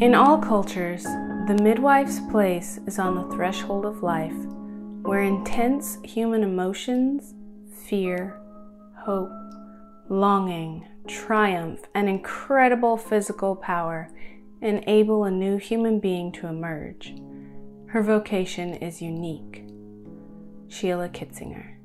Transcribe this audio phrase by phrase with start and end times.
[0.00, 4.32] In all cultures, the midwife's place is on the threshold of life,
[5.02, 7.34] where intense human emotions,
[7.84, 8.40] fear,
[8.96, 9.30] hope,
[10.08, 14.08] longing, triumph, and incredible physical power
[14.62, 17.14] enable a new human being to emerge.
[17.88, 19.66] Her vocation is unique.
[20.68, 21.79] Sheila Kitzinger.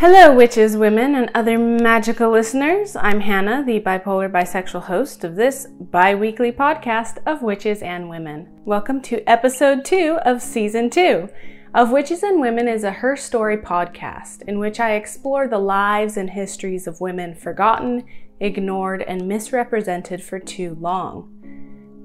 [0.00, 2.96] Hello, witches, women, and other magical listeners.
[2.96, 8.48] I'm Hannah, the bipolar bisexual host of this bi weekly podcast of Witches and Women.
[8.64, 11.28] Welcome to episode two of season two.
[11.74, 16.16] Of Witches and Women is a Her Story podcast in which I explore the lives
[16.16, 18.06] and histories of women forgotten,
[18.40, 21.28] ignored, and misrepresented for too long.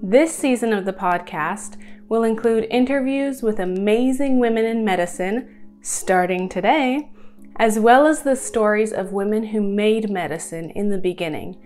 [0.04, 1.78] This season of the podcast
[2.10, 7.10] will include interviews with amazing women in medicine, starting today
[7.58, 11.58] as well as the stories of women who made medicine in the beginning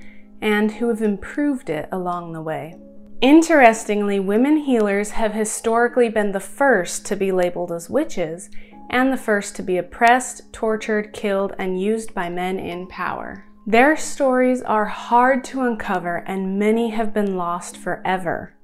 [0.41, 2.75] and who have improved it along the way.
[3.21, 8.49] Interestingly, women healers have historically been the first to be labeled as witches
[8.89, 13.45] and the first to be oppressed, tortured, killed, and used by men in power.
[13.67, 18.55] Their stories are hard to uncover and many have been lost forever.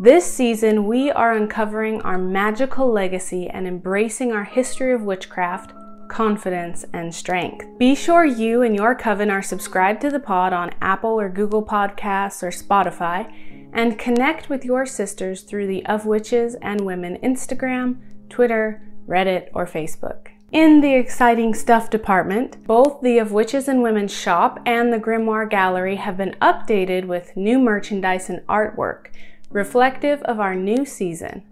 [0.00, 5.72] This season, we are uncovering our magical legacy and embracing our history of witchcraft
[6.08, 7.66] confidence, and strength.
[7.78, 11.64] Be sure you and your coven are subscribed to the pod on Apple or Google
[11.64, 13.32] Podcasts or Spotify,
[13.72, 19.66] and connect with your sisters through the Of Witches and Women Instagram, Twitter, Reddit, or
[19.66, 20.28] Facebook.
[20.50, 25.48] In the exciting stuff department, both the Of Witches and Women shop and the Grimoire
[25.48, 29.08] Gallery have been updated with new merchandise and artwork,
[29.50, 31.42] reflective of our new season.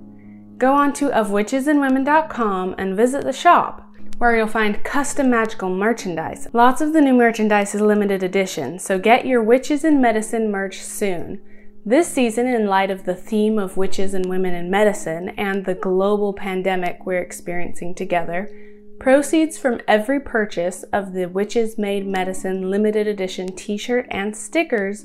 [0.56, 3.85] Go on to ofwitchesandwomen.com and visit the shop
[4.18, 6.48] where you'll find custom magical merchandise.
[6.52, 10.80] Lots of the new merchandise is limited edition, so get your Witches in Medicine merch
[10.80, 11.40] soon.
[11.84, 15.74] This season, in light of the theme of witches and women in medicine and the
[15.74, 18.50] global pandemic we're experiencing together,
[18.98, 25.04] proceeds from every purchase of the Witches Made Medicine limited edition t shirt and stickers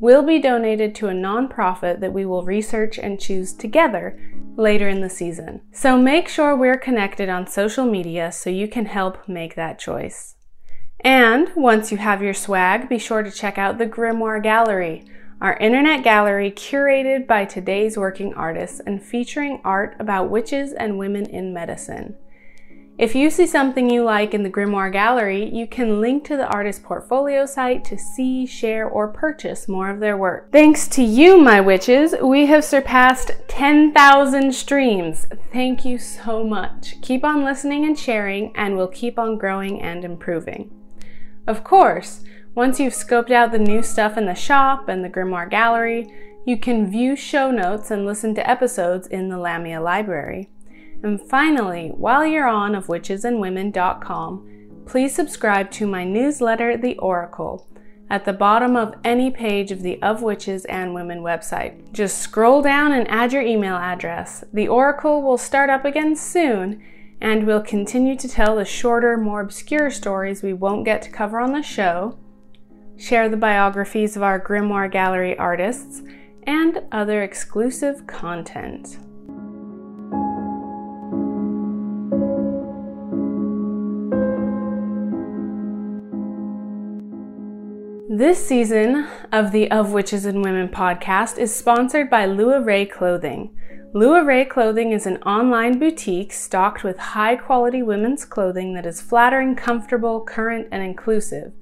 [0.00, 4.18] will be donated to a nonprofit that we will research and choose together
[4.56, 5.62] later in the season.
[5.72, 10.34] So make sure we're connected on social media so you can help make that choice.
[11.00, 15.04] And once you have your swag, be sure to check out the Grimoire Gallery,
[15.40, 21.24] our internet gallery curated by today's working artists and featuring art about witches and women
[21.24, 22.16] in medicine.
[23.00, 26.46] If you see something you like in the Grimoire Gallery, you can link to the
[26.48, 30.52] artist's portfolio site to see, share, or purchase more of their work.
[30.52, 35.26] Thanks to you, my witches, we have surpassed 10,000 streams.
[35.50, 37.00] Thank you so much.
[37.00, 40.70] Keep on listening and sharing, and we'll keep on growing and improving.
[41.46, 42.22] Of course,
[42.54, 46.06] once you've scoped out the new stuff in the shop and the Grimoire Gallery,
[46.44, 50.50] you can view show notes and listen to episodes in the Lamia Library.
[51.02, 57.66] And finally, while you're on of witchesandwomen.com, please subscribe to my newsletter, The Oracle,
[58.10, 61.92] at the bottom of any page of the Of Witches and Women website.
[61.92, 64.44] Just scroll down and add your email address.
[64.52, 66.82] The Oracle will start up again soon,
[67.20, 71.38] and we'll continue to tell the shorter, more obscure stories we won't get to cover
[71.38, 72.18] on the show,
[72.98, 76.02] share the biographies of our Grimoire Gallery artists,
[76.46, 78.98] and other exclusive content.
[88.20, 93.56] This season of the Of Witches and Women podcast is sponsored by LuaRae Clothing.
[93.94, 99.56] LuaRae Clothing is an online boutique stocked with high quality women's clothing that is flattering,
[99.56, 101.52] comfortable, current, and inclusive.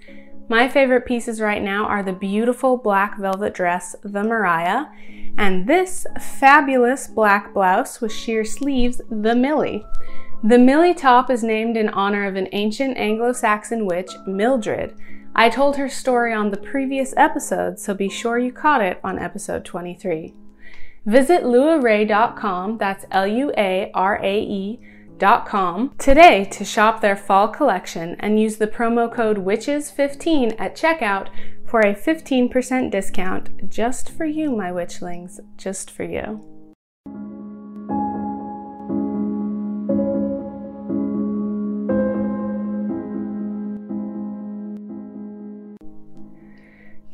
[0.49, 4.87] My favorite pieces right now are the beautiful black velvet dress, the Mariah,
[5.37, 6.09] and this
[6.41, 9.87] fabulous black blouse with sheer sleeves, the Millie.
[10.43, 14.97] The Millie top is named in honor of an ancient Anglo Saxon witch, Mildred
[15.39, 19.21] I told her story on the previous episode, so be sure you caught it on
[19.21, 20.35] episode 23.
[21.07, 28.17] Visit luarae.com, that's L U A R A E.com, today to shop their fall collection
[28.19, 31.29] and use the promo code WITCHES15 at checkout
[31.65, 36.58] for a 15% discount just for you, my witchlings, just for you.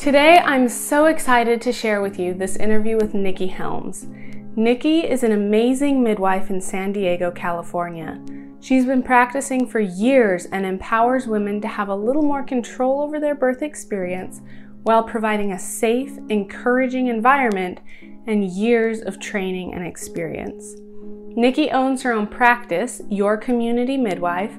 [0.05, 4.07] Today, I'm so excited to share with you this interview with Nikki Helms.
[4.55, 8.23] Nikki is an amazing midwife in San Diego, California.
[8.61, 13.19] She's been practicing for years and empowers women to have a little more control over
[13.19, 14.43] their birth experience
[14.83, 17.81] while providing a safe, encouraging environment
[18.27, 20.75] and years of training and experience.
[21.35, 24.53] Nikki owns her own practice, Your Community Midwife,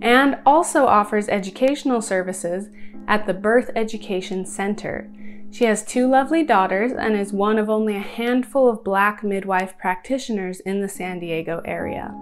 [0.00, 2.70] and also offers educational services
[3.08, 5.10] at the Birth Education Center.
[5.50, 9.78] She has two lovely daughters and is one of only a handful of black midwife
[9.78, 12.14] practitioners in the San Diego area.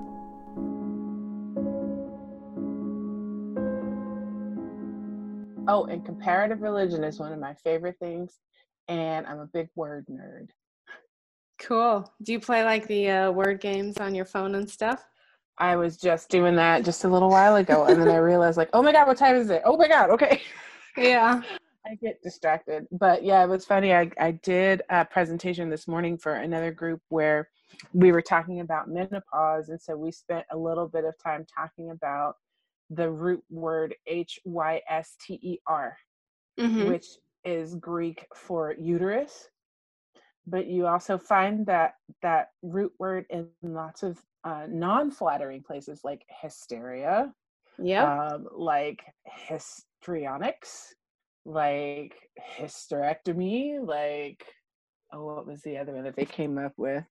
[5.67, 8.39] Oh, and comparative religion is one of my favorite things,
[8.89, 10.51] and I'm a big word nerd.
[11.59, 12.13] Cool.
[12.23, 15.03] Do you play like the uh, word games on your phone and stuff?
[15.57, 18.71] I was just doing that just a little while ago, and then I realized, like,
[18.75, 19.63] oh my god, what time is it?
[19.65, 20.43] Oh my god, okay.
[20.97, 21.43] Yeah.
[21.87, 23.93] I get distracted, but yeah, it was funny.
[23.93, 27.51] I I did a presentation this morning for another group where
[27.93, 31.91] we were talking about menopause, and so we spent a little bit of time talking
[31.91, 32.37] about
[32.89, 35.97] the root word H Y S T E R,
[36.59, 36.89] mm-hmm.
[36.89, 37.07] which
[37.45, 39.49] is Greek for uterus.
[40.47, 46.25] But you also find that that root word in lots of uh, non-flattering places like
[46.29, 47.33] hysteria,
[47.79, 49.03] yeah, um, like
[50.05, 50.95] histrionics,
[51.45, 52.15] like
[52.59, 54.45] hysterectomy, like
[55.13, 57.05] oh, what was the other one that they came up with?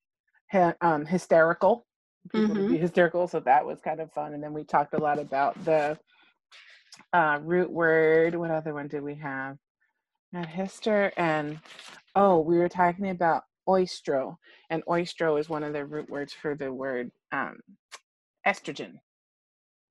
[0.82, 1.86] um, hysterical
[2.32, 2.68] people mm-hmm.
[2.68, 3.28] to be hysterical.
[3.28, 4.36] So that was kind of fun.
[4.36, 5.98] And then we talked a lot about the
[7.12, 8.36] uh, root word.
[8.36, 9.58] What other one did we have?
[10.32, 11.60] Not hister and
[12.16, 14.36] oh, we were talking about oistro,
[14.70, 17.58] and oistro is one of the root words for the word um,
[18.46, 18.94] estrogen.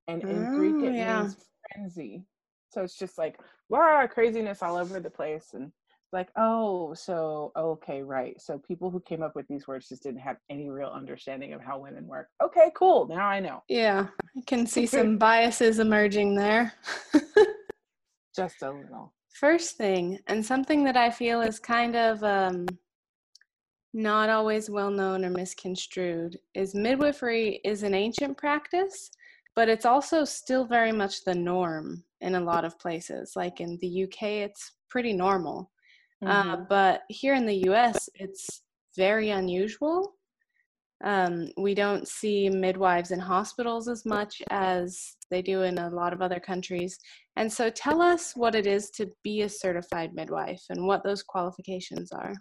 [0.07, 1.23] And in mm, Greek, it yeah.
[1.23, 1.37] means
[1.73, 2.25] frenzy.
[2.73, 3.39] So it's just like
[3.69, 5.73] wow, craziness all over the place, and
[6.13, 10.21] like oh so okay right so people who came up with these words just didn't
[10.21, 12.29] have any real understanding of how women work.
[12.43, 13.63] Okay cool now i know.
[13.69, 16.75] Yeah i can see some biases emerging there.
[18.37, 19.13] Just a little.
[19.41, 22.67] First thing and something that i feel is kind of um,
[23.95, 29.11] not always well known or misconstrued is midwifery is an ancient practice
[29.55, 33.79] but it's also still very much the norm in a lot of places like in
[33.81, 35.71] the uk it's pretty normal
[36.25, 36.51] uh, mm-hmm.
[36.51, 38.63] Uh, but here in the US, it's
[38.97, 40.15] very unusual.
[41.05, 46.13] Um, we don't see midwives in hospitals as much as they do in a lot
[46.13, 46.97] of other countries.
[47.35, 51.23] And so tell us what it is to be a certified midwife and what those
[51.23, 52.35] qualifications are.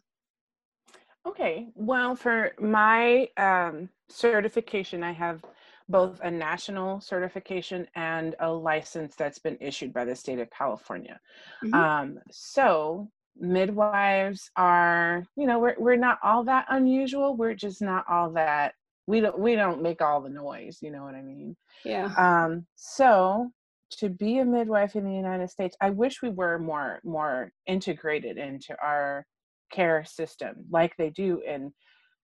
[1.27, 5.41] Okay, well, for my um, certification, I have
[5.89, 11.19] both a national certification and a license that's been issued by the state of California.
[11.63, 11.73] Mm-hmm.
[11.73, 18.03] Um, so midwives are you know we're, we're not all that unusual we're just not
[18.09, 18.73] all that
[19.07, 21.55] we don't we don't make all the noise you know what i mean
[21.85, 23.49] yeah um so
[23.89, 28.37] to be a midwife in the united states i wish we were more more integrated
[28.37, 29.25] into our
[29.71, 31.71] care system like they do in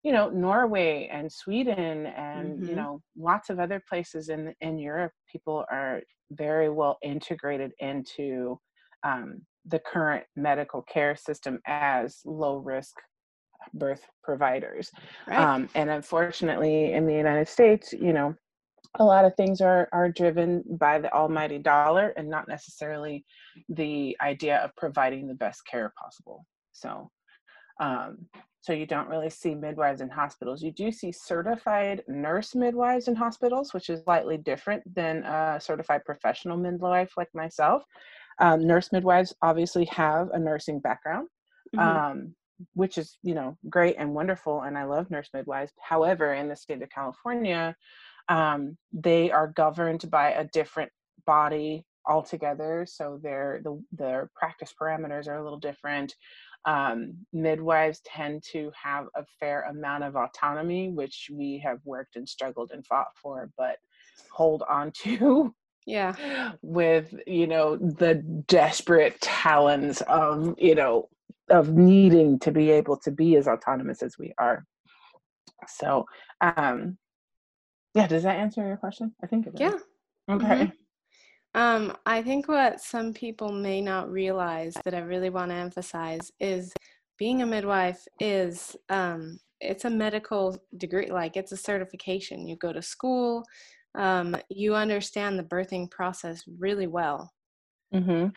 [0.04, 2.70] you know norway and sweden and mm-hmm.
[2.70, 6.01] you know lots of other places in in europe people are
[6.32, 8.60] very well integrated into
[9.04, 12.96] um, the current medical care system as low risk
[13.74, 14.92] birth providers.
[15.27, 15.39] Right.
[15.39, 18.36] Um, and unfortunately, in the United States, you know,
[19.00, 23.25] a lot of things are are driven by the almighty dollar and not necessarily
[23.70, 26.46] the idea of providing the best care possible.
[26.72, 27.10] So,
[27.82, 28.27] um,
[28.68, 30.62] so you don't really see midwives in hospitals.
[30.62, 36.04] You do see certified nurse midwives in hospitals, which is slightly different than a certified
[36.04, 37.84] professional midwife like myself.
[38.40, 41.30] Um, nurse midwives obviously have a nursing background,
[41.74, 41.80] mm-hmm.
[41.80, 42.36] um,
[42.74, 45.72] which is you know great and wonderful, and I love nurse midwives.
[45.82, 47.74] However, in the state of California,
[48.28, 50.92] um, they are governed by a different
[51.26, 56.14] body altogether, so their the their practice parameters are a little different.
[56.68, 62.28] Um, midwives tend to have a fair amount of autonomy, which we have worked and
[62.28, 63.78] struggled and fought for, but
[64.32, 65.56] hold on to
[65.88, 66.52] yeah.
[66.62, 68.16] with you know the
[68.48, 71.10] desperate talons of you know
[71.50, 74.66] of needing to be able to be as autonomous as we are.
[75.68, 76.06] So
[76.42, 76.98] um
[77.96, 79.16] yeah does that answer your question?
[79.24, 79.62] I think it does.
[80.28, 80.46] yeah okay.
[80.46, 80.87] Mm-hmm.
[81.56, 86.32] Um, I think what some people may not realize that I really want to emphasize
[86.39, 86.72] is
[87.18, 92.48] being a midwife is um, it's a medical degree, like it's a certification.
[92.48, 93.44] You go to school,
[93.98, 97.32] um, you understand the birthing process really well.
[97.94, 98.27] Mm-hmm.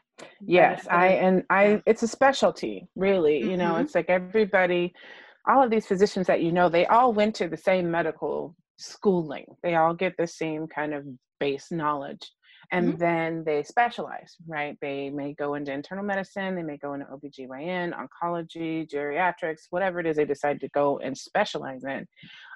[0.41, 1.83] Yes, I and I.
[1.87, 3.41] It's a specialty, really.
[3.41, 3.51] Mm-hmm.
[3.51, 3.83] You know, mm-hmm.
[3.83, 4.93] it's like everybody,
[5.49, 9.45] all of these physicians that you know, they all went to the same medical schooling.
[9.63, 11.05] They all get the same kind of
[11.41, 12.31] base knowledge.
[12.73, 12.99] And mm-hmm.
[12.99, 14.77] then they specialize, right?
[14.81, 20.07] They may go into internal medicine, they may go into OBGYN, oncology, geriatrics, whatever it
[20.07, 22.07] is they decide to go and specialize in.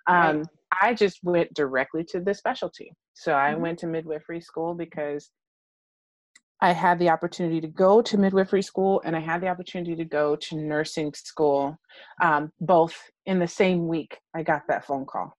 [0.07, 0.47] Um, right.
[0.83, 2.93] I just went directly to the specialty.
[3.15, 3.63] So I mm-hmm.
[3.63, 5.31] went to midwifery school because
[6.61, 10.05] I had the opportunity to go to midwifery school and I had the opportunity to
[10.05, 11.77] go to nursing school
[12.23, 14.19] um, both in the same week.
[14.35, 15.37] I got that phone call.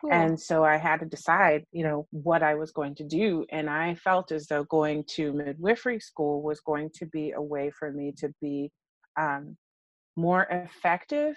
[0.00, 0.12] Cool.
[0.12, 3.44] And so I had to decide, you know, what I was going to do.
[3.50, 7.70] And I felt as though going to midwifery school was going to be a way
[7.76, 8.70] for me to be
[9.18, 9.56] um,
[10.16, 11.36] more effective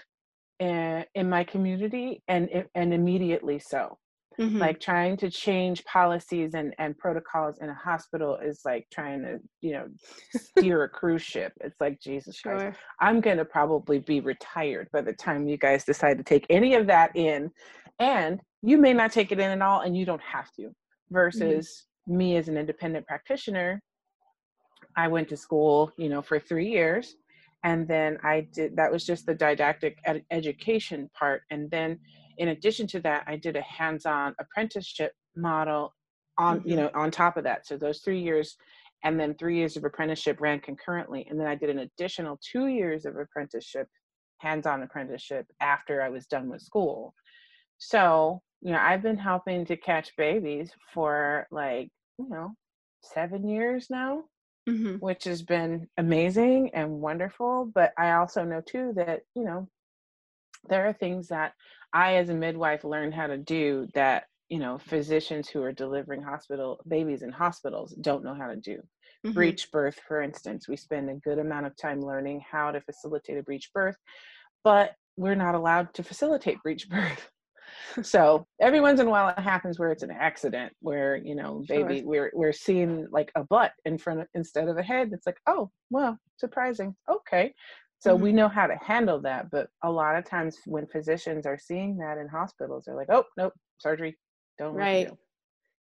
[0.60, 3.98] in, in my community and, and immediately so.
[4.42, 4.58] Mm-hmm.
[4.58, 9.40] Like trying to change policies and, and protocols in a hospital is like trying to,
[9.62, 9.88] you know,
[10.36, 11.54] steer a cruise ship.
[11.62, 12.58] It's like, Jesus sure.
[12.58, 16.48] Christ, I'm going to probably be retired by the time you guys decide to take
[16.50, 17.52] any of that in.
[18.00, 20.64] And you may not take it in at all and you don't have to.
[20.64, 21.14] Mm-hmm.
[21.14, 22.18] Versus mm-hmm.
[22.18, 23.80] me as an independent practitioner,
[24.98, 27.16] I went to school, you know, for three years.
[27.64, 31.44] And then I did, that was just the didactic ed- education part.
[31.52, 32.00] And then
[32.42, 35.94] in addition to that, I did a hands-on apprenticeship model
[36.40, 36.70] on, mm-hmm.
[36.70, 37.68] you know, on top of that.
[37.68, 38.58] So those three years
[39.04, 41.28] and then three years of apprenticeship ran concurrently.
[41.30, 43.88] And then I did an additional two years of apprenticeship,
[44.40, 47.14] hands-on apprenticeship after I was done with school.
[47.78, 52.56] So, you know, I've been helping to catch babies for like, you know,
[53.04, 54.24] seven years now,
[54.68, 54.96] mm-hmm.
[54.96, 57.72] which has been amazing and wonderful.
[57.72, 59.70] But I also know too that, you know,
[60.70, 61.54] there are things that
[61.94, 66.22] I, as a midwife, learned how to do that you know physicians who are delivering
[66.22, 68.78] hospital babies in hospitals don't know how to do.
[69.26, 69.32] Mm-hmm.
[69.32, 73.38] Breech birth, for instance, we spend a good amount of time learning how to facilitate
[73.38, 73.96] a breech birth,
[74.64, 77.30] but we're not allowed to facilitate breech birth.
[78.02, 81.64] so every once in a while it happens where it's an accident where you know
[81.68, 82.08] baby sure.
[82.08, 85.38] we're we're seeing like a butt in front of instead of a head it's like
[85.48, 87.54] oh well surprising okay
[88.02, 88.24] so mm-hmm.
[88.24, 89.52] we know how to handle that.
[89.52, 93.26] But a lot of times when physicians are seeing that in hospitals, they're like, oh,
[93.38, 94.18] nope, surgery,
[94.58, 95.08] don't right.
[95.08, 95.18] Do.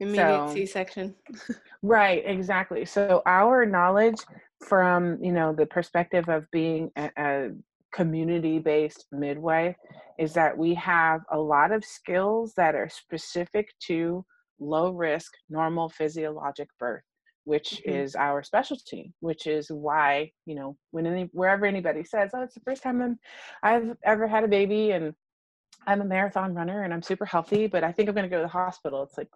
[0.02, 1.16] Immediate so, C-section.
[1.84, 2.84] right, exactly.
[2.86, 4.16] So our knowledge
[4.66, 7.50] from, you know, the perspective of being a, a
[7.94, 9.76] community-based midwife
[10.18, 14.26] is that we have a lot of skills that are specific to
[14.60, 17.04] low risk normal physiologic birth
[17.46, 17.98] which mm-hmm.
[17.98, 22.54] is our specialty, which is why, you know, when any, wherever anybody says, oh, it's
[22.54, 23.20] the first time I'm,
[23.64, 25.14] I've ever had a baby and
[25.88, 28.38] I'm a marathon runner and I'm super healthy, but I think I'm going to go
[28.38, 29.04] to the hospital.
[29.04, 29.30] It's like,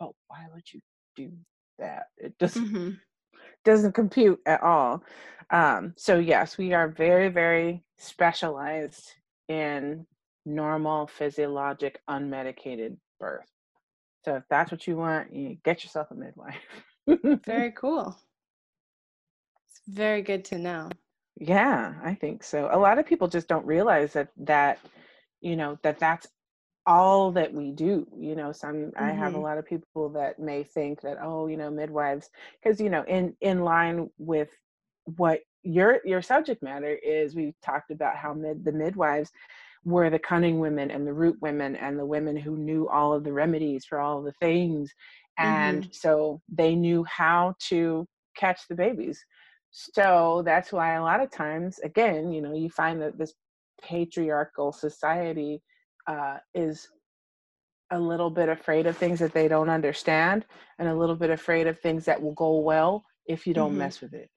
[0.00, 0.80] oh, why would you
[1.16, 1.32] do
[1.78, 2.04] that?
[2.16, 2.90] It just mm-hmm.
[3.64, 5.02] doesn't compute at all.
[5.50, 9.12] Um, so yes, we are very, very specialized
[9.48, 10.06] in
[10.46, 13.46] normal physiologic unmedicated birth.
[14.24, 16.56] So if that's what you want, you get yourself a midwife.
[17.44, 18.16] very cool.
[19.66, 20.90] It's very good to know.
[21.36, 22.68] Yeah, I think so.
[22.72, 24.78] A lot of people just don't realize that that
[25.40, 26.26] you know that that's
[26.88, 29.04] all that we do you know some mm-hmm.
[29.04, 29.44] i have a mm-hmm.
[29.44, 33.36] lot of people that may think that oh you know midwives because you know in
[33.42, 34.48] in line with
[35.04, 39.30] what your your subject matter is we talked about how mid the midwives
[39.84, 43.22] were the cunning women and the root women and the women who knew all of
[43.22, 44.90] the remedies for all the things
[45.38, 45.92] and mm-hmm.
[45.92, 49.24] so they knew how to catch the babies
[49.70, 53.34] so that's why a lot of times again you know you find that this
[53.82, 55.62] patriarchal society
[56.06, 56.88] uh, is
[57.90, 60.44] a little bit afraid of things that they don't understand
[60.78, 63.78] and a little bit afraid of things that will go well if you don't mm-hmm.
[63.78, 64.28] mess with it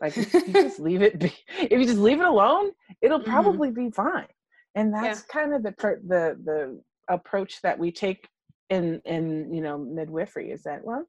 [0.00, 3.30] like if you just leave it be if you just leave it alone it'll mm-hmm.
[3.30, 3.86] probably mm-hmm.
[3.86, 4.26] be fine
[4.74, 5.40] and that's yeah.
[5.40, 5.74] kind of the
[6.06, 8.28] the the approach that we take
[8.72, 11.04] in in you know midwifery is that well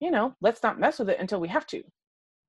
[0.00, 1.82] you know let's not mess with it until we have to.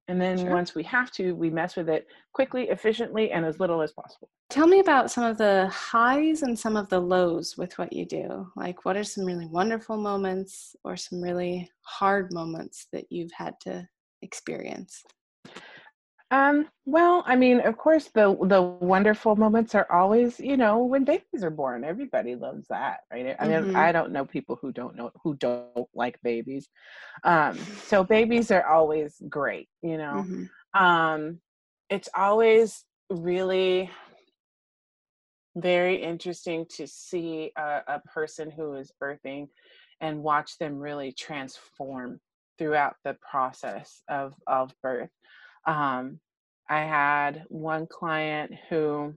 [0.08, 0.52] And then sure.
[0.52, 4.30] once we have to we mess with it quickly efficiently and as little as possible.
[4.52, 8.06] Tell me about some of the highs and some of the lows with what you
[8.06, 8.48] do.
[8.56, 13.56] Like what are some really wonderful moments or some really hard moments that you've had
[13.62, 13.88] to
[14.22, 15.04] experience
[16.32, 21.06] um, well, I mean, of course, the the wonderful moments are always, you know, when
[21.06, 21.84] babies are born.
[21.84, 23.36] Everybody loves that, right?
[23.40, 23.76] I mean, mm-hmm.
[23.76, 26.68] I don't know people who don't know who don't like babies.
[27.24, 30.26] Um, so babies are always great, you know.
[30.26, 30.84] Mm-hmm.
[30.84, 31.40] Um,
[31.92, 33.92] it's always really
[35.56, 39.48] very interesting to see a, a person who is birthing
[40.02, 42.20] and watch them really transform
[42.58, 45.12] throughout the process of of birth
[45.66, 46.20] um,
[46.70, 49.16] I had one client who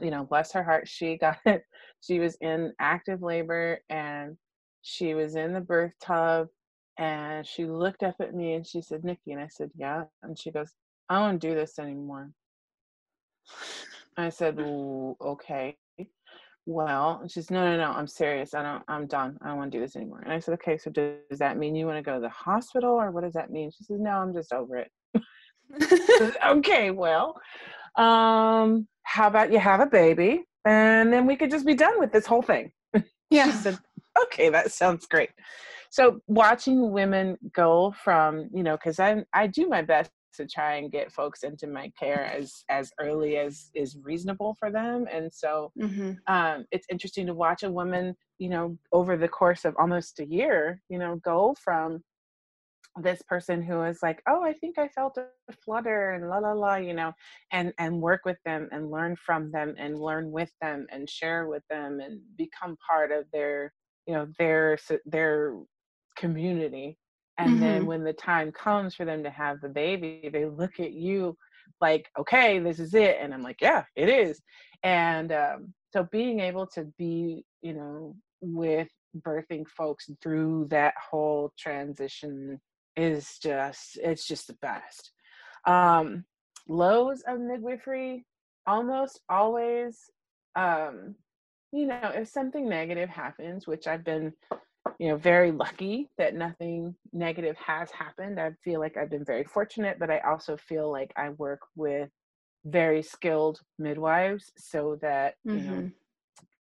[0.00, 1.64] you know, bless her heart, she got it.
[2.00, 4.36] She was in active labor and
[4.82, 6.48] she was in the birth tub
[6.98, 10.04] and she looked up at me and she said, Nikki, and I said, Yeah.
[10.22, 10.72] And she goes,
[11.08, 12.30] I don't do this anymore.
[14.16, 14.58] I said,
[15.20, 15.76] okay.
[16.66, 18.54] Well, she says, no, no, no, I'm serious.
[18.54, 19.38] I don't, I'm done.
[19.42, 20.20] I don't want to do this anymore.
[20.20, 22.90] And I said, okay, so does that mean you want to go to the hospital
[22.90, 23.70] or what does that mean?
[23.70, 24.90] She says, no, I'm just over it.
[26.46, 27.40] okay, well,
[27.96, 32.12] um, how about you have a baby and then we could just be done with
[32.12, 32.72] this whole thing?
[33.32, 33.52] Yeah.
[33.52, 33.78] said,
[34.24, 35.30] okay, that sounds great.
[35.90, 40.76] So watching women go from, you know, because I I do my best to try
[40.76, 45.32] and get folks into my care as as early as is reasonable for them and
[45.32, 46.12] so mm-hmm.
[46.32, 50.24] um, it's interesting to watch a woman you know over the course of almost a
[50.26, 52.02] year you know go from
[52.96, 55.26] this person who is like oh i think i felt a
[55.64, 57.12] flutter and la la la you know
[57.52, 61.46] and and work with them and learn from them and learn with them and share
[61.46, 63.72] with them and become part of their
[64.06, 65.54] you know their their
[66.16, 66.98] community
[67.38, 67.60] and mm-hmm.
[67.60, 71.36] then when the time comes for them to have the baby they look at you
[71.80, 74.40] like okay this is it and i'm like yeah it is
[74.82, 81.52] and um, so being able to be you know with birthing folks through that whole
[81.58, 82.60] transition
[82.96, 85.12] is just it's just the best
[85.66, 86.24] um
[86.68, 88.24] lows of midwifery
[88.66, 90.10] almost always
[90.56, 91.14] um
[91.72, 94.32] you know if something negative happens which i've been
[94.98, 99.44] you know very lucky that nothing negative has happened i feel like i've been very
[99.44, 102.10] fortunate but i also feel like i work with
[102.64, 105.58] very skilled midwives so that mm-hmm.
[105.58, 105.88] you know mm-hmm.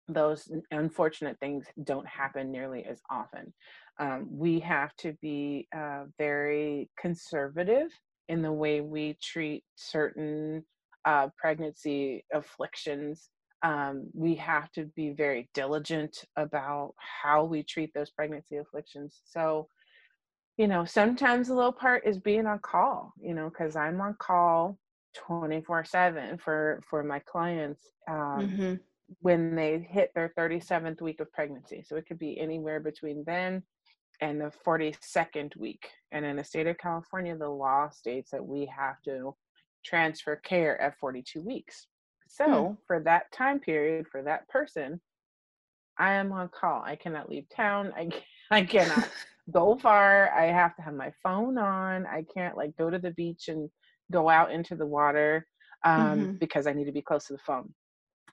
[0.08, 3.54] Those unfortunate things don't happen nearly as often
[4.00, 7.90] um, we have to be uh, very conservative
[8.30, 10.64] in the way we treat certain
[11.06, 13.30] uh, pregnancy afflictions
[13.64, 19.22] um, we have to be very diligent about how we treat those pregnancy afflictions.
[19.26, 19.68] So,
[20.58, 24.16] you know, sometimes the little part is being on call, you know, because I'm on
[24.20, 24.78] call
[25.16, 28.74] 24 7 for for my clients um, mm-hmm.
[29.22, 31.84] When they hit their 37th week of pregnancy.
[31.86, 33.64] So it could be anywhere between then
[34.22, 35.90] and the 42nd week.
[36.12, 39.36] And in the state of California, the law states that we have to
[39.86, 41.88] transfer care at 42 weeks.
[42.28, 42.78] So mm.
[42.86, 45.00] for that time period, for that person,
[45.98, 46.84] I am on call.
[46.84, 47.94] I cannot leave town.
[47.96, 48.10] I
[48.52, 49.10] I cannot
[49.52, 50.32] go far.
[50.34, 52.06] I have to have my phone on.
[52.06, 53.70] I can't like go to the beach and
[54.12, 55.46] go out into the water
[55.84, 56.32] um, mm-hmm.
[56.34, 57.74] because I need to be close to the phone.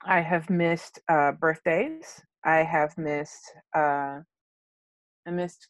[0.05, 2.23] I have missed uh, birthdays.
[2.45, 3.53] I have missed.
[3.75, 4.21] Uh,
[5.27, 5.69] I missed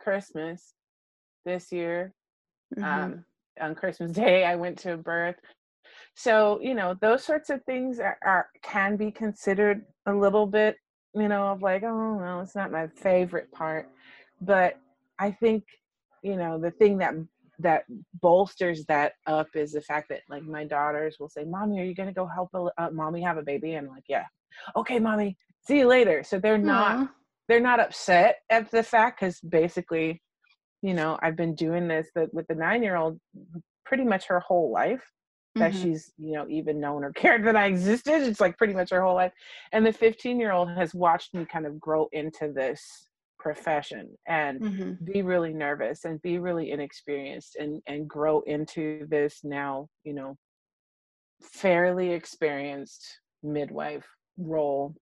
[0.00, 0.74] Christmas
[1.44, 2.14] this year.
[2.76, 2.84] Mm-hmm.
[2.84, 3.24] Um,
[3.60, 5.36] on Christmas Day, I went to a birth
[6.14, 10.76] so you know those sorts of things are, are, can be considered a little bit
[11.14, 13.88] you know of like oh well it's not my favorite part
[14.40, 14.78] but
[15.18, 15.64] i think
[16.22, 17.14] you know the thing that
[17.62, 17.84] that
[18.20, 21.94] bolsters that up is the fact that like my daughters will say mommy are you
[21.94, 24.24] to go help a, uh, mommy have a baby and I'm like yeah.
[24.76, 26.22] Okay mommy see you later.
[26.22, 27.08] So they're not
[27.48, 30.22] they're not upset at the fact because basically
[30.80, 33.18] you know i've been doing this that with the nine year old
[33.84, 35.02] pretty much her whole life
[35.54, 35.82] that mm-hmm.
[35.82, 38.22] she's you know even known or cared that i existed.
[38.22, 39.32] It's like pretty much her whole life.
[39.72, 43.08] And the 15 year old has watched me kind of grow into this
[43.42, 45.04] profession and mm-hmm.
[45.04, 50.36] be really nervous and be really inexperienced and and grow into this now you know
[51.42, 53.04] fairly experienced
[53.42, 54.06] midwife
[54.38, 54.94] role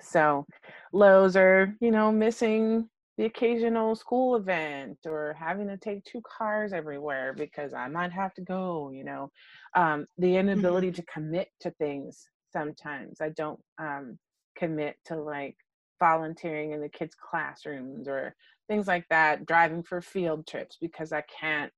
[0.00, 0.46] so
[0.94, 6.72] lows are you know missing the occasional school event or having to take two cars
[6.72, 9.30] everywhere because I might have to go, you know,
[9.76, 10.48] um, the mm-hmm.
[10.48, 11.02] inability mm-hmm.
[11.02, 13.20] to commit to things sometimes.
[13.20, 14.18] I don't um,
[14.56, 15.54] commit to like
[16.00, 18.34] volunteering in the kids' classrooms or
[18.68, 21.72] things like that, driving for field trips because I can't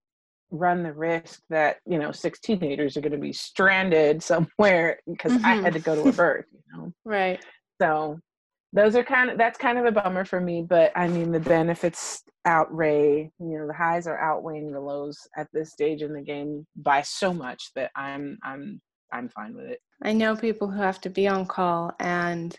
[0.50, 5.32] run the risk that you know six teenagers are going to be stranded somewhere because
[5.32, 5.44] mm-hmm.
[5.44, 6.92] I had to go to a birth, you know.
[7.04, 7.44] Right.
[7.80, 8.18] So
[8.72, 11.40] those are kind of that's kind of a bummer for me but i mean the
[11.40, 16.22] benefits outweigh you know the highs are outweighing the lows at this stage in the
[16.22, 18.80] game by so much that i'm i'm
[19.12, 22.58] i'm fine with it i know people who have to be on call and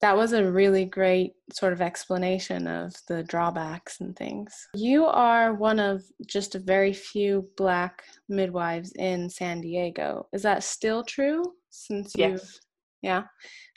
[0.00, 4.68] that was a really great sort of explanation of the drawbacks and things.
[4.74, 10.26] You are one of just a very few Black midwives in San Diego.
[10.32, 11.42] Is that still true?
[11.70, 12.60] Since yes.
[13.02, 13.22] you, yeah,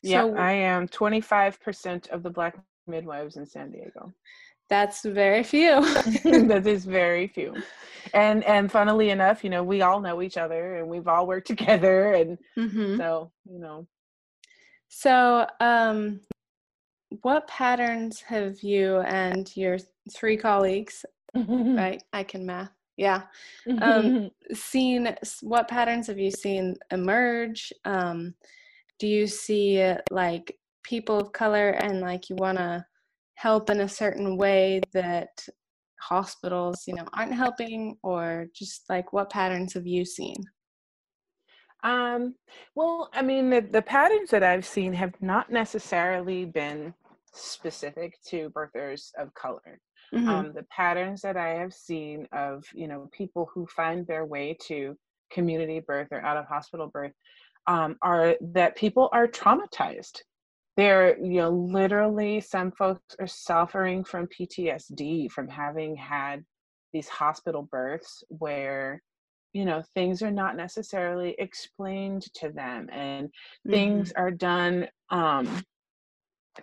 [0.01, 2.55] yeah, so, I am 25% of the Black
[2.88, 4.12] midwives in San Diego.
[4.69, 5.81] That's very few.
[6.23, 7.53] that is very few.
[8.13, 11.47] And and funnily enough, you know, we all know each other and we've all worked
[11.55, 12.97] together and mm-hmm.
[12.97, 13.88] so, you know.
[14.95, 16.21] So, um
[17.21, 19.77] what patterns have you and your
[20.15, 21.03] three colleagues,
[21.36, 22.01] right?
[22.13, 22.71] I can math.
[22.97, 23.23] Yeah.
[23.82, 27.73] Um, seen what patterns have you seen emerge?
[27.86, 28.36] Um,
[28.99, 32.86] do you see like people of color and like you want to
[33.36, 35.45] help in a certain way that
[35.99, 40.36] hospitals you know aren't helping or just like what patterns have you seen
[41.83, 42.35] um,
[42.75, 46.93] well i mean the, the patterns that i've seen have not necessarily been
[47.33, 49.79] specific to birthers of color
[50.13, 50.29] mm-hmm.
[50.29, 54.55] um, the patterns that i have seen of you know people who find their way
[54.61, 54.95] to
[55.31, 57.13] community birth or out of hospital birth
[57.65, 60.19] um, are that people are traumatized
[60.77, 66.43] they're you know literally some folks are suffering from ptsd from having had
[66.93, 69.01] these hospital births where
[69.53, 73.71] you know things are not necessarily explained to them and mm-hmm.
[73.71, 75.63] things are done um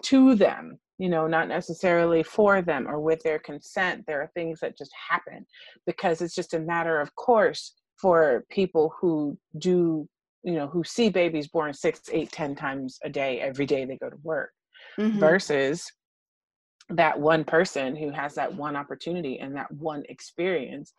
[0.02, 4.60] to them you know not necessarily for them or with their consent there are things
[4.60, 5.46] that just happen
[5.86, 10.06] because it's just a matter of course for people who do
[10.42, 13.96] you know who see babies born six eight ten times a day every day they
[13.96, 14.50] go to work
[14.98, 15.18] mm-hmm.
[15.18, 15.90] versus
[16.88, 20.92] that one person who has that one opportunity and that one experience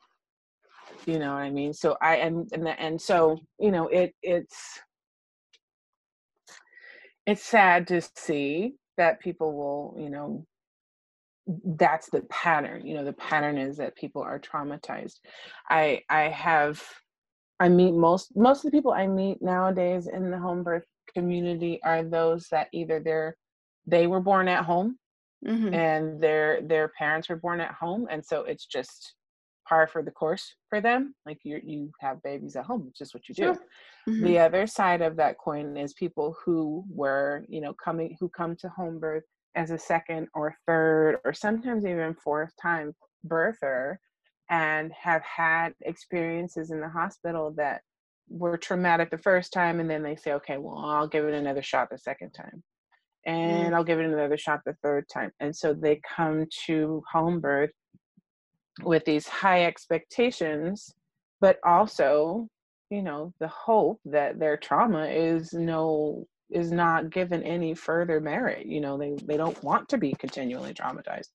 [1.05, 4.13] you know what i mean so i and and, the, and so you know it
[4.21, 4.79] it's
[7.25, 10.45] it's sad to see that people will you know
[11.65, 15.19] that's the pattern you know the pattern is that people are traumatized
[15.69, 16.81] i i have
[17.61, 21.79] I meet most most of the people I meet nowadays in the home birth community
[21.83, 23.37] are those that either they're
[23.85, 24.97] they were born at home
[25.45, 25.71] mm-hmm.
[25.71, 29.13] and their their parents were born at home and so it's just
[29.71, 33.13] par for the course for them like you you have babies at home it's just
[33.13, 33.55] what you do sure.
[34.09, 34.25] mm-hmm.
[34.25, 38.53] the other side of that coin is people who were you know coming who come
[38.53, 39.23] to home birth
[39.55, 42.93] as a second or third or sometimes even fourth time
[43.25, 43.95] birther
[44.49, 47.79] and have had experiences in the hospital that
[48.27, 51.63] were traumatic the first time and then they say okay well i'll give it another
[51.63, 52.61] shot the second time
[53.25, 53.73] and mm.
[53.73, 57.71] i'll give it another shot the third time and so they come to home birth
[58.83, 60.93] with these high expectations
[61.39, 62.47] but also
[62.89, 68.65] you know the hope that their trauma is no is not given any further merit
[68.65, 71.29] you know they they don't want to be continually traumatized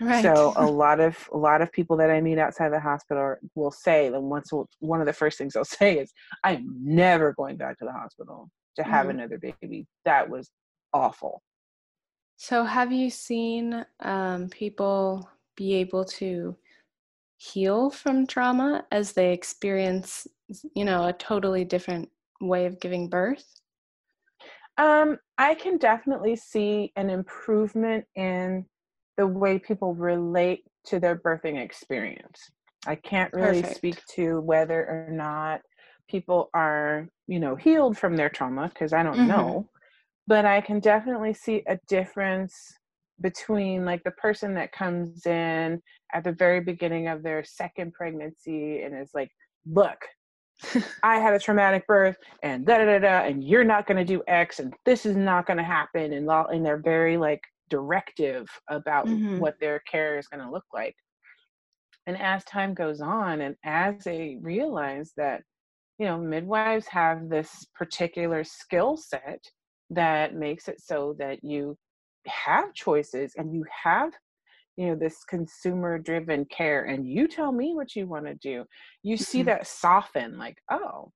[0.00, 0.22] Right.
[0.22, 3.70] So a lot of a lot of people that I meet outside the hospital will
[3.70, 7.56] say that once one of the first things they'll say is, "I am never going
[7.56, 9.10] back to the hospital to have mm.
[9.10, 9.86] another baby.
[10.06, 10.50] That was
[10.94, 11.42] awful."
[12.36, 16.56] So have you seen um, people be able to
[17.40, 20.26] heal from trauma as they experience,
[20.74, 22.10] you know, a totally different
[22.42, 23.44] way of giving birth?
[24.76, 28.66] Um, I can definitely see an improvement in
[29.16, 32.50] the way people relate to their birthing experience.
[32.86, 33.76] I can't really Perfect.
[33.76, 35.62] speak to whether or not
[36.10, 39.28] people are, you know, healed from their trauma because I don't mm-hmm.
[39.28, 39.70] know.
[40.26, 42.74] But I can definitely see a difference
[43.20, 45.80] between like the person that comes in
[46.12, 49.30] at the very beginning of their second pregnancy and is like,
[49.66, 49.98] look,
[51.02, 54.04] I had a traumatic birth and da da da da, and you're not going to
[54.04, 58.48] do X, and this is not going to happen, and and they're very like directive
[58.68, 59.38] about mm-hmm.
[59.38, 60.94] what their care is going to look like.
[62.06, 65.42] And as time goes on, and as they realize that,
[65.98, 69.40] you know, midwives have this particular skill set
[69.90, 71.76] that makes it so that you
[72.26, 74.12] have choices and you have
[74.76, 78.64] you know this consumer driven care and you tell me what you want to do
[79.02, 79.48] you see mm-hmm.
[79.48, 81.10] that soften like oh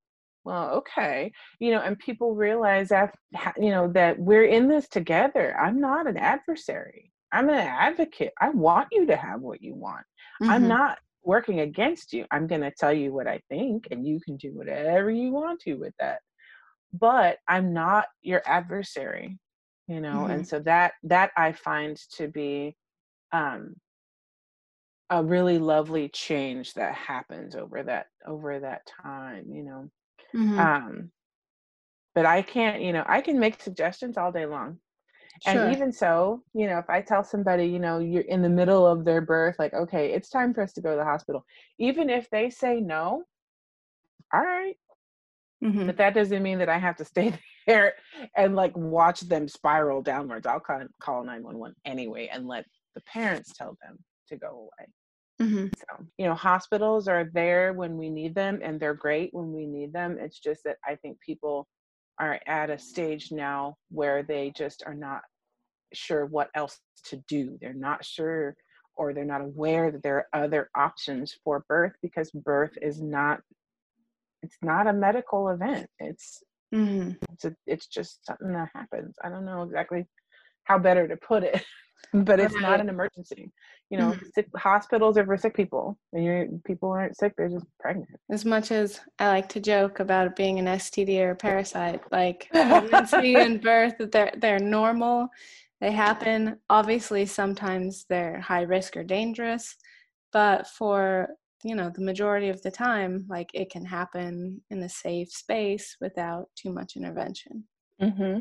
[0.44, 3.14] well okay you know and people realize that
[3.56, 8.50] you know that we're in this together i'm not an adversary i'm an advocate i
[8.50, 10.04] want you to have what you want
[10.42, 10.50] mm-hmm.
[10.50, 14.20] i'm not working against you i'm going to tell you what i think and you
[14.20, 16.18] can do whatever you want to with that
[16.92, 19.38] but i'm not your adversary
[19.88, 20.30] you know mm-hmm.
[20.30, 22.76] and so that that i find to be
[23.32, 23.74] um
[25.10, 29.88] a really lovely change that happens over that over that time you know
[30.34, 30.58] Mm-hmm.
[30.58, 31.10] Um,
[32.14, 34.78] but I can't, you know, I can make suggestions all day long.
[35.44, 35.64] Sure.
[35.64, 38.86] And even so, you know, if I tell somebody, you know, you're in the middle
[38.86, 41.44] of their birth, like, okay, it's time for us to go to the hospital.
[41.78, 43.24] Even if they say no,
[44.32, 44.76] all right.
[45.62, 45.86] Mm-hmm.
[45.86, 47.28] But that doesn't mean that I have to stay
[47.66, 47.94] there
[48.36, 50.46] and like watch them spiral downwards.
[50.46, 53.98] I'll call, call 911 anyway and let the parents tell them
[54.28, 54.88] to go away.
[55.42, 55.66] Mm-hmm.
[55.76, 59.66] So, you know, hospitals are there when we need them and they're great when we
[59.66, 60.16] need them.
[60.20, 61.66] It's just that I think people
[62.20, 65.22] are at a stage now where they just are not
[65.92, 67.58] sure what else to do.
[67.60, 68.56] They're not sure
[68.96, 73.40] or they're not aware that there are other options for birth because birth is not
[74.42, 75.88] it's not a medical event.
[75.98, 76.42] It's
[76.74, 77.10] Mm-hmm.
[77.32, 79.14] it's a, it's just something that happens.
[79.22, 80.06] I don't know exactly
[80.64, 81.62] how better to put it,
[82.12, 83.52] but it's not an emergency.
[83.90, 84.24] You know, Mhm.
[84.34, 88.08] sick, hospitals are for sick people, and you're, people aren't sick; they're just pregnant.
[88.30, 92.00] As much as I like to joke about it being an STD or a parasite,
[92.10, 95.28] like pregnancy and birth, they're they're normal.
[95.80, 96.58] They happen.
[96.70, 99.76] Obviously, sometimes they're high risk or dangerous,
[100.32, 101.28] but for
[101.64, 105.96] you know the majority of the time, like it can happen in a safe space
[106.00, 107.64] without too much intervention.
[108.00, 108.40] Mm-hmm.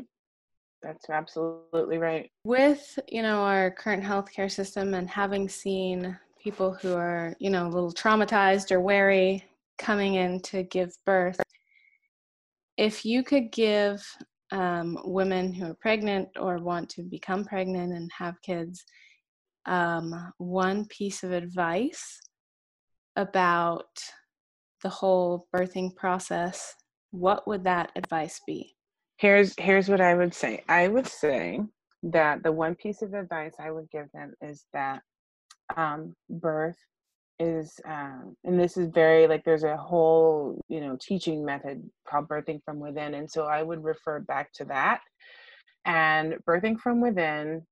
[0.82, 2.30] That's absolutely right.
[2.44, 7.66] with you know our current healthcare system and having seen people who are you know
[7.66, 9.42] a little traumatized or wary
[9.78, 11.40] coming in to give birth
[12.76, 14.04] if you could give
[14.52, 18.84] um, women who are pregnant or want to become pregnant and have kids
[19.66, 22.20] um, one piece of advice
[23.16, 23.86] about
[24.82, 26.74] the whole birthing process
[27.10, 28.74] what would that advice be
[29.16, 30.62] Here's here's what I would say.
[30.68, 31.60] I would say
[32.02, 35.02] that the one piece of advice I would give them is that
[35.76, 36.76] um, birth
[37.38, 42.28] is, um, and this is very like there's a whole you know teaching method called
[42.28, 45.00] birthing from within, and so I would refer back to that.
[45.86, 47.62] And birthing from within,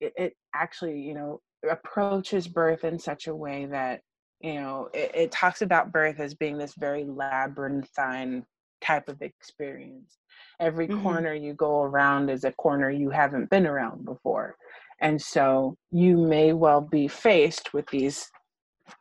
[0.00, 4.00] it, actually you know approaches birth in such a way that
[4.42, 8.44] you know it, it talks about birth as being this very labyrinthine
[8.80, 10.18] type of experience
[10.60, 10.88] every Mhm.
[10.88, 14.56] corner you go around is a corner you haven't been around before
[15.00, 18.30] and so you may well be faced with these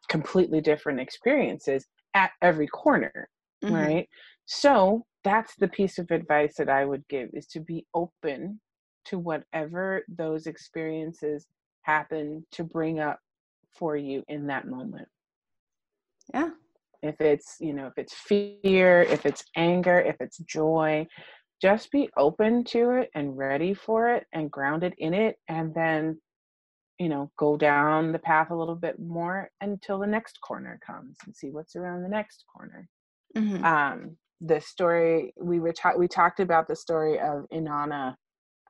[0.08, 3.28] completely different experiences at every corner
[3.64, 3.94] Mhm.
[3.94, 4.08] right
[4.46, 8.60] so that's the piece of advice that i would give is to be open
[9.06, 11.48] to whatever those experiences
[11.82, 13.20] happen to bring up
[13.74, 15.08] for you in that moment
[16.34, 16.50] yeah
[17.02, 21.06] if it's you know if it's fear if it's anger if it's joy
[21.62, 26.20] just be open to it and ready for it and grounded in it and then
[27.00, 31.18] you know go down the path a little bit more until the next corner comes
[31.26, 32.88] and see what's around the next corner
[33.36, 33.64] Mhm.
[33.64, 38.16] um the story we were ta- we talked about the story of inanna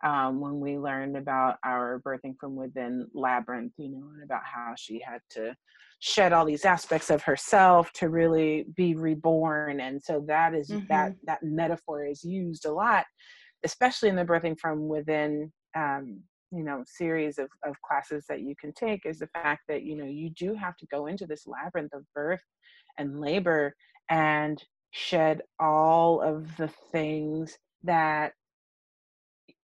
[0.03, 4.73] um, when we learned about our birthing from within labyrinth you know and about how
[4.77, 5.53] she had to
[5.99, 11.13] shed all these aspects of herself to really be reborn and so that is that
[11.25, 13.05] that metaphor is used a lot
[13.63, 16.19] especially in the birthing from within um,
[16.51, 19.95] you know series of, of classes that you can take is the fact that you
[19.95, 22.41] know you do have to go into this labyrinth of birth
[22.97, 23.73] and labor
[24.09, 28.33] and shed all of the things that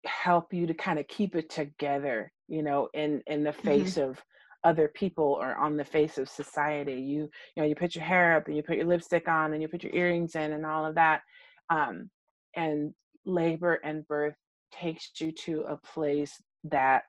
[0.07, 4.23] help you to kind of keep it together you know in in the face of
[4.65, 6.95] other people or on the face of society.
[6.95, 9.63] You you know you put your hair up and you put your lipstick on and
[9.63, 11.23] you put your earrings in and all of that
[11.71, 12.11] um
[12.57, 14.37] and labor and birth
[14.73, 17.05] takes you to a place that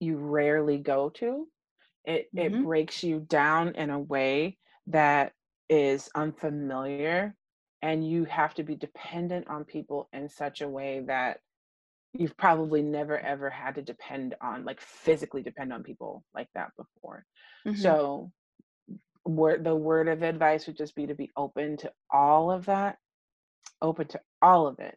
[0.00, 1.48] you rarely go to.
[2.04, 2.60] It it Mhm.
[2.60, 5.32] breaks you down in a way that
[5.68, 7.26] is unfamiliar
[7.82, 11.40] and you have to be dependent on people in such a way that
[12.18, 16.70] you've probably never ever had to depend on like physically depend on people like that
[16.76, 17.24] before.
[17.66, 17.76] Mhm.
[17.76, 18.32] so
[19.24, 22.98] word the word of advice would just be to be open to all of that
[23.82, 24.96] open to all of it.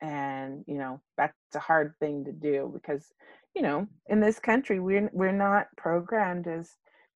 [0.00, 3.12] And you know that's a hard thing to do because
[3.54, 6.70] you know in this country we're we're not programmed as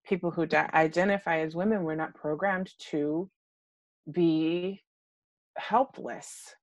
[0.04, 3.30] people who di- identify as women we're not programmed to
[4.10, 4.82] be
[5.56, 6.54] helpless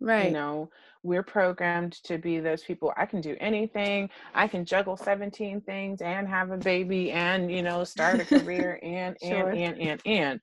[0.00, 0.26] right.
[0.26, 0.70] you know
[1.02, 6.00] we're programmed to be those people i can do anything i can juggle 17 things
[6.02, 9.50] and have a baby and you know start a career and Sure.
[9.50, 10.00] and and and.
[10.06, 10.40] And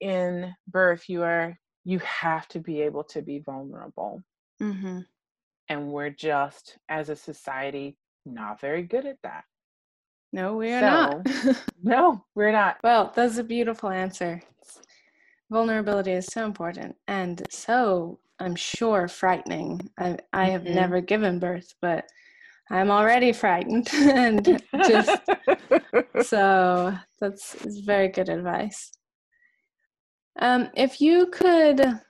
[0.00, 4.22] in birth you are you have to be able to be vulnerable.
[4.62, 5.00] Mm-hmm.
[5.68, 7.96] and we're just as a society
[8.26, 9.44] not very good at that.
[10.32, 11.26] No we are not.
[11.82, 12.78] No we're not.
[12.82, 14.42] Well that's a beautiful answer
[15.50, 20.74] vulnerability is so important and so i'm sure frightening i, I have Mhm.
[20.74, 22.06] never given birth but
[22.70, 25.20] i'm already frightened and just
[26.22, 28.92] so that's very good advice
[30.40, 32.00] um, if you could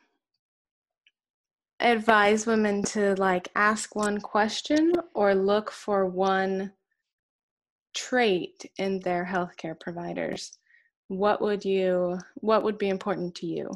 [1.81, 6.73] advise women to like ask one question or look for one
[7.95, 10.59] trait in their healthcare providers,
[11.09, 13.71] what would you what would be important to you?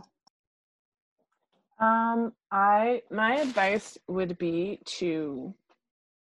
[1.80, 5.54] Um, I my advice would be to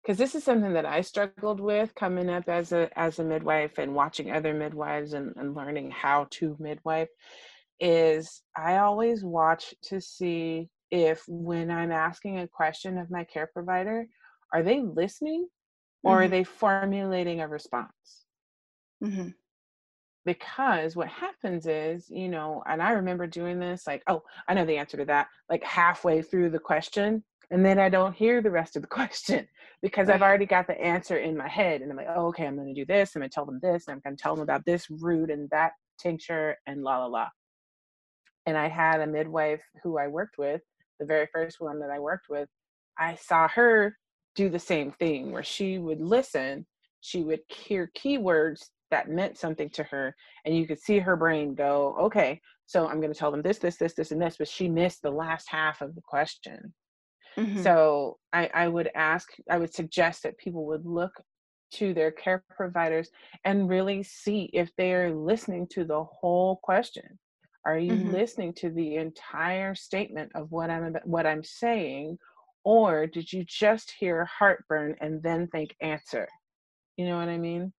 [0.03, 3.79] because this is something that I struggled with coming up as a as a midwife
[3.79, 7.09] and watching other midwives and, and learning how to midwife
[7.81, 13.49] is I always watch to see if when I'm asking a question of my care
[13.53, 14.07] provider,
[14.53, 15.47] are they listening
[16.03, 16.25] or mm-hmm.
[16.25, 18.25] are they formulating a response?
[19.05, 19.29] Mm-hmm.
[20.29, 24.67] Because what happens is, you know, and I remember doing this like, oh, I know
[24.67, 27.25] the answer to that, like halfway through the question.
[27.51, 29.49] And then I don't hear the rest of the question
[29.81, 30.17] because right.
[30.17, 31.81] I've already got the answer in my head.
[31.81, 33.17] And I'm like, oh, okay, I'm going to do this.
[33.17, 33.89] I'm going to tell them this.
[33.89, 37.07] And I'm going to tell them about this root and that tincture and la la
[37.07, 37.29] la.
[38.45, 40.61] And I had a midwife who I worked with,
[41.01, 42.51] the very first one that I worked with.
[42.99, 43.97] I saw her
[44.35, 46.67] do the same thing where she would listen,
[47.01, 51.55] she would hear keywords that meant something to her, and you could see her brain
[51.55, 54.49] go, okay, so I'm going to tell them this, this, this, this, and this, but
[54.49, 56.75] she missed the last half of the question.
[57.37, 57.63] Mm-hmm.
[57.63, 61.13] So I, I would ask, I would suggest that people would look
[61.75, 63.11] to their care providers
[63.45, 67.19] and really see if they're listening to the whole question.
[67.65, 68.13] Are you mm-hmm.
[68.13, 72.19] listening to the entire statement of what I'm what I'm saying,
[72.65, 76.27] or did you just hear heartburn and then think answer?
[76.97, 77.73] You know what I mean?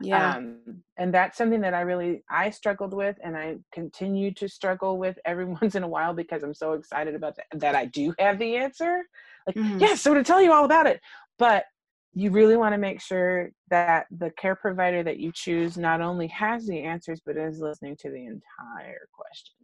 [0.00, 0.36] Yeah.
[0.36, 4.98] Um, and that's something that I really I struggled with and I continue to struggle
[4.98, 8.14] with every once in a while because I'm so excited about that, that I do
[8.18, 9.02] have the answer.
[9.46, 9.78] Like, mm-hmm.
[9.78, 11.00] yes, so to tell you all about it.
[11.38, 11.64] But
[12.12, 16.26] you really want to make sure that the care provider that you choose not only
[16.28, 19.54] has the answers but is listening to the entire question.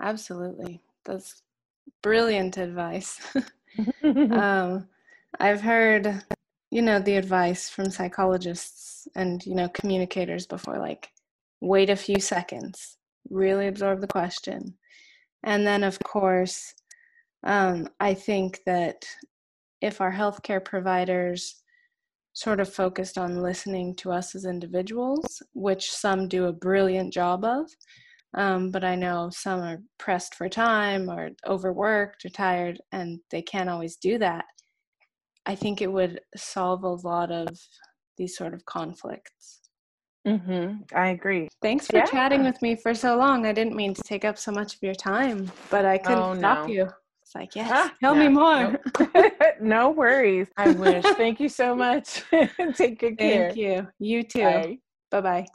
[0.00, 0.80] Absolutely.
[1.04, 1.42] That's
[2.02, 3.20] brilliant advice.
[4.04, 4.86] um,
[5.40, 6.22] I've heard,
[6.74, 11.08] you know, the advice from psychologists and, you know, communicators before like,
[11.60, 12.98] wait a few seconds,
[13.30, 14.74] really absorb the question.
[15.44, 16.74] And then, of course,
[17.44, 19.06] um, I think that
[19.80, 21.62] if our healthcare providers
[22.32, 27.44] sort of focused on listening to us as individuals, which some do a brilliant job
[27.44, 27.70] of,
[28.36, 33.42] um, but I know some are pressed for time or overworked or tired, and they
[33.42, 34.46] can't always do that.
[35.46, 37.48] I think it would solve a lot of
[38.16, 39.60] these sort of conflicts.
[40.26, 40.96] Mm-hmm.
[40.96, 41.48] I agree.
[41.60, 42.06] Thanks for yeah.
[42.06, 43.46] chatting with me for so long.
[43.46, 46.38] I didn't mean to take up so much of your time, but I couldn't oh,
[46.38, 46.72] stop no.
[46.72, 46.88] you.
[47.22, 48.22] It's like, yes, ah, tell yeah.
[48.22, 48.80] me more.
[49.14, 49.30] No.
[49.60, 50.48] no worries.
[50.56, 51.04] I wish.
[51.16, 52.22] Thank you so much.
[52.74, 53.48] take good care.
[53.48, 53.88] Thank you.
[53.98, 54.78] You too.
[55.10, 55.46] Bye bye.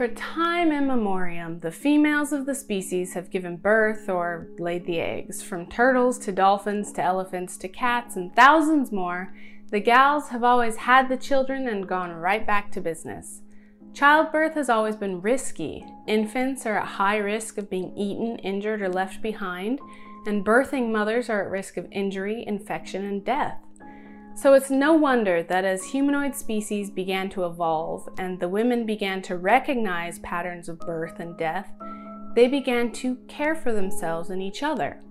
[0.00, 5.42] For time immemorial, the females of the species have given birth or laid the eggs.
[5.42, 9.34] From turtles to dolphins to elephants to cats and thousands more,
[9.70, 13.42] the gals have always had the children and gone right back to business.
[13.92, 15.84] Childbirth has always been risky.
[16.06, 19.80] Infants are at high risk of being eaten, injured, or left behind,
[20.26, 23.58] and birthing mothers are at risk of injury, infection, and death.
[24.40, 29.20] So it's no wonder that as humanoid species began to evolve and the women began
[29.22, 31.70] to recognize patterns of birth and death,
[32.34, 35.02] they began to care for themselves and each other.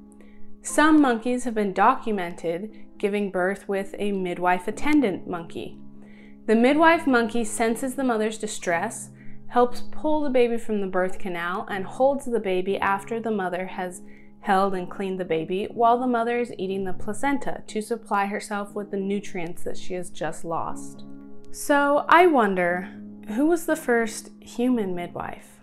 [0.64, 5.78] Some monkeys have been documented giving birth with a midwife attendant monkey.
[6.48, 9.12] The midwife monkey senses the mother's distress,
[9.50, 13.68] helps pull the baby from the birth canal, and holds the baby after the mother
[13.68, 14.02] has
[14.42, 18.74] held and cleaned the baby while the mother is eating the placenta to supply herself
[18.74, 21.04] with the nutrients that she has just lost.
[21.52, 22.90] So I wonder
[23.36, 25.60] who was the first human midwife?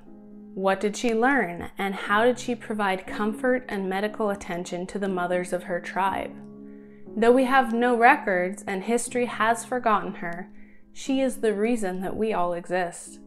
[0.54, 5.08] What did she learn, and how did she provide comfort and medical attention to the
[5.08, 6.34] mothers of her tribe?
[7.16, 10.50] Though we have no records and history has forgotten her,
[10.92, 13.20] she is the reason that we all exist.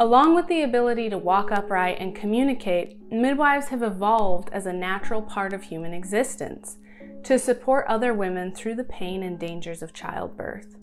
[0.00, 5.20] Along with the ability to walk upright and communicate, midwives have evolved as a natural
[5.20, 6.78] part of human existence
[7.22, 10.74] to support other women through the pain and dangers of childbirth.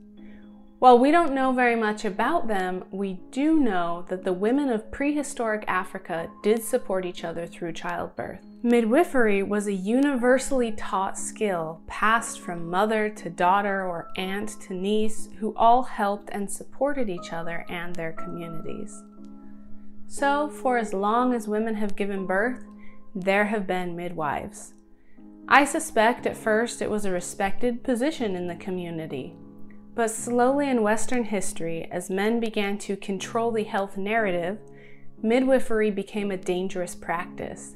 [0.77, 4.91] While we don't know very much about them, we do know that the women of
[4.91, 8.45] prehistoric Africa did support each other through childbirth.
[8.61, 15.29] Midwifery was a universally taught skill passed from mother to daughter or aunt to niece
[15.39, 19.01] who all helped and supported each other and their communities.
[20.07, 22.63] So, for as long as women have given birth,
[23.13, 24.73] there have been midwives.
[25.47, 29.35] I suspect at first it was a respected position in the community.
[29.95, 34.59] but slowly in Western history, as men began to control the health narrative,
[35.23, 37.75] midwifery became a dangerous practice.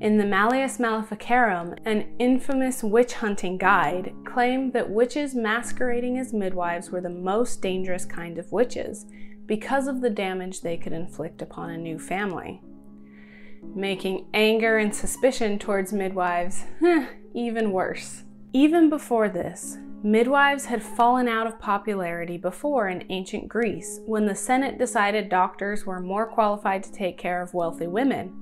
[0.00, 6.90] In the Malleus Maleficarum, an infamous witch hunting guide claimed that witches masquerading as midwives
[6.90, 9.06] were the most dangerous kind of witches
[9.46, 12.60] because of the damage they could inflict upon a new family.
[13.74, 16.64] Making anger and suspicion towards midwives
[17.34, 18.24] even worse.
[18.52, 24.34] Even before this, midwives had fallen out of popularity before in ancient Greece when the
[24.34, 28.34] Senate decided doctors were more qualified to take care of wealthy women.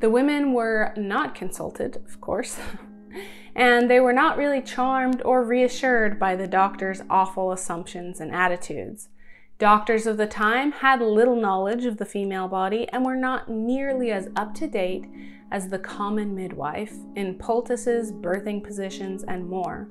[0.00, 2.58] The women were not consulted, of course,
[3.54, 9.08] and they were not really charmed or reassured by the doctor's awful assumptions and attitudes.
[9.58, 14.12] Doctors of the time had little knowledge of the female body and were not nearly
[14.12, 15.06] as up to date
[15.50, 19.88] as the common midwife in poultices, birthing positions, and more.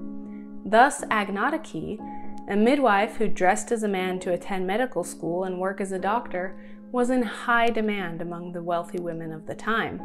[0.66, 1.99] Thus, Agnodike,
[2.47, 5.97] a midwife who dressed as a man to attend medical school and work as a
[5.97, 6.55] doctor,
[6.91, 9.99] was in high demand among the wealthy women of the time.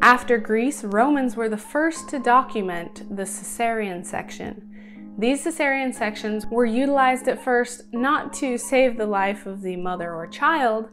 [0.00, 4.71] After Greece, Romans were the first to document the cesarean section,
[5.18, 10.14] these cesarean sections were utilized at first not to save the life of the mother
[10.14, 10.88] or child,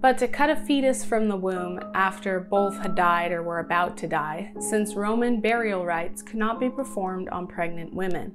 [0.00, 3.96] but to cut a fetus from the womb after both had died or were about
[3.96, 8.34] to die, since Roman burial rites could not be performed on pregnant women.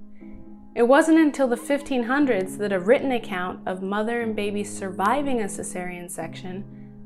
[0.75, 5.45] It wasn't until the 1500s that a written account of mother and baby surviving a
[5.45, 6.63] cesarean section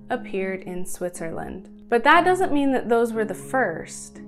[0.10, 1.70] appeared in Switzerland.
[1.90, 4.22] But that doesn't mean that those were the first.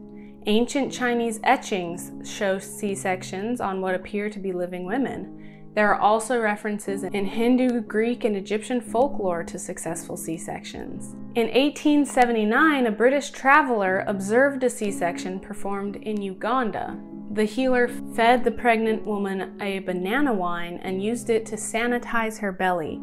[0.46, 5.72] Ancient Chinese etchings show C sections on what appear to be living women.
[5.74, 11.14] There are also references in Hindu, Greek, and Egyptian folklore to successful C sections.
[11.36, 17.00] In 1879, a British traveler observed a C section performed in Uganda.
[17.32, 22.52] The healer fed the pregnant woman a banana wine and used it to sanitize her
[22.52, 23.02] belly.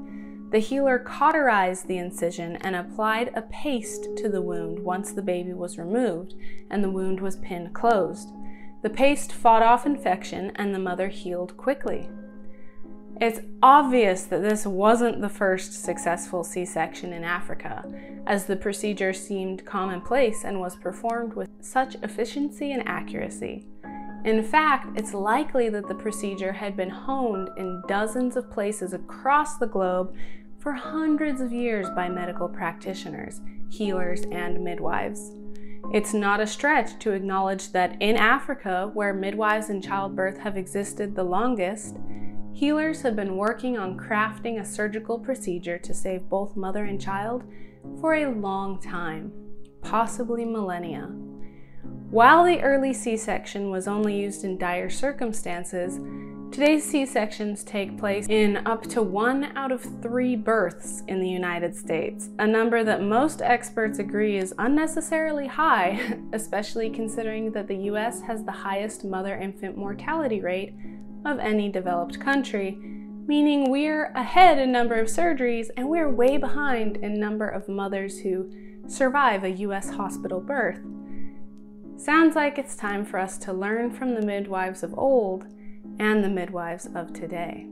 [0.51, 5.53] The healer cauterized the incision and applied a paste to the wound once the baby
[5.53, 6.35] was removed
[6.71, 8.31] and the wound was pinned closed.
[8.83, 12.09] The paste fought off infection and the mother healed quickly.
[13.21, 17.85] It's obvious that this wasn't the first successful C section in Africa,
[18.27, 23.67] as the procedure seemed commonplace and was performed with such efficiency and accuracy.
[24.25, 29.57] In fact, it's likely that the procedure had been honed in dozens of places across
[29.57, 30.15] the globe
[30.61, 33.41] for hundreds of years by medical practitioners,
[33.71, 35.33] healers, and midwives.
[35.93, 41.17] It's not a stretch to acknowledge that in Africa, where midwives and childbirth have existed
[41.17, 41.97] the longest,
[42.53, 47.43] healers have been working on crafting a surgical procedure to save both mother and child
[48.01, 49.33] for a long time,
[49.83, 51.11] possibly millennia.
[52.11, 55.99] While the early C section was only used in dire circumstances,
[56.53, 61.29] Today's C sections take place in up to one out of three births in the
[61.29, 67.77] United States, a number that most experts agree is unnecessarily high, especially considering that the
[67.93, 70.75] US has the highest mother infant mortality rate
[71.25, 72.73] of any developed country,
[73.29, 78.19] meaning we're ahead in number of surgeries and we're way behind in number of mothers
[78.19, 78.51] who
[78.89, 80.81] survive a US hospital birth.
[81.97, 85.47] Sounds like it's time for us to learn from the midwives of old
[86.01, 87.67] and the midwives of today.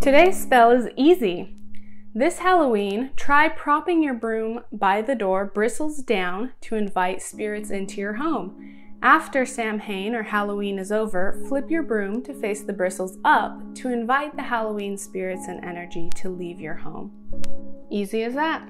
[0.00, 1.54] Today's spell is easy.
[2.14, 8.00] This Halloween, try propping your broom by the door bristles down to invite spirits into
[8.00, 8.74] your home.
[9.02, 13.92] After Samhain or Halloween is over, flip your broom to face the bristles up to
[13.92, 17.12] invite the Halloween spirits and energy to leave your home.
[17.88, 18.68] Easy as that.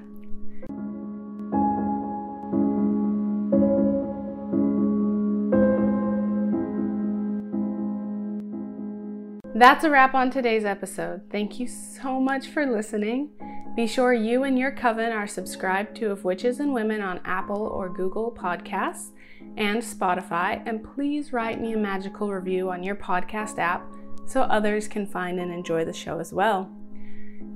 [9.54, 11.22] That's a wrap on today's episode.
[11.30, 13.30] Thank you so much for listening.
[13.74, 17.62] Be sure you and your coven are subscribed to Of Witches and Women on Apple
[17.62, 19.12] or Google Podcasts
[19.56, 23.82] and Spotify, and please write me a magical review on your podcast app
[24.26, 26.70] so others can find and enjoy the show as well.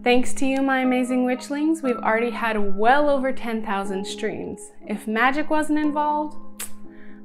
[0.03, 4.61] Thanks to you, my amazing witchlings, we've already had well over 10,000 streams.
[4.87, 6.37] If magic wasn't involved,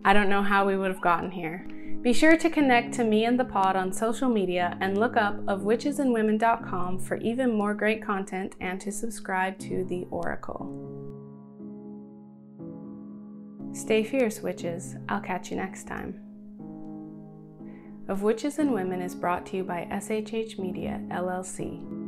[0.03, 1.67] I don't know how we would have gotten here.
[2.01, 5.39] Be sure to connect to me and the pod on social media and look up
[5.47, 10.97] of witchesandwomen.com for even more great content and to subscribe to the Oracle.
[13.73, 14.95] Stay fierce, witches.
[15.09, 16.21] I'll catch you next time.
[18.07, 22.06] Of Witches and Women is brought to you by SHH Media, LLC.